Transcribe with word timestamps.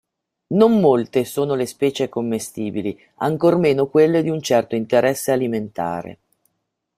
Non 0.55 0.79
molte 0.79 1.25
sono 1.25 1.53
le 1.53 1.67
specie 1.67 2.09
commestibili, 2.09 2.99
ancor 3.17 3.57
meno 3.57 3.85
quelle 3.85 4.23
di 4.23 4.29
un 4.31 4.41
certo 4.41 4.73
interesse 4.73 5.31
alimentare. 5.31 6.17